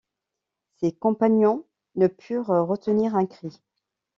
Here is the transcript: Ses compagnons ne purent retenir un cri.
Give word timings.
Ses 0.77 0.93
compagnons 0.93 1.63
ne 1.93 2.07
purent 2.07 2.47
retenir 2.65 3.15
un 3.15 3.27
cri. 3.27 3.61